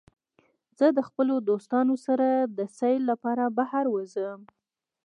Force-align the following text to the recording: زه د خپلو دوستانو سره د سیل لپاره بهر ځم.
زه 0.79 0.87
د 0.97 0.99
خپلو 1.07 1.35
دوستانو 1.49 1.95
سره 2.05 2.27
د 2.57 2.59
سیل 2.77 3.01
لپاره 3.11 3.43
بهر 3.57 3.85
ځم. 4.13 4.39